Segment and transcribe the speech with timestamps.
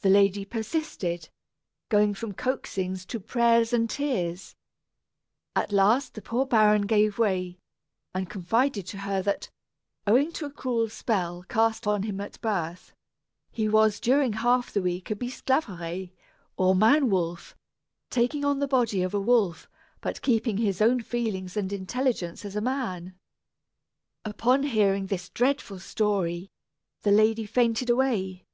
[0.00, 1.28] The lady persisted,
[1.90, 4.56] going from coaxings to prayers and tears.
[5.54, 7.58] At last the poor baron gave way,
[8.14, 9.50] and confided to her that,
[10.06, 12.94] owing to a cruel spell cast on him at birth,
[13.50, 16.12] he was during half the week a Bisclaveret,
[16.56, 17.54] or Man Wolf,
[18.08, 19.68] taking on the body of a wolf,
[20.00, 23.16] but keeping his own feelings and intelligence as a man.
[24.24, 26.48] Upon hearing this dreadful story,
[27.02, 28.46] the lady fainted away.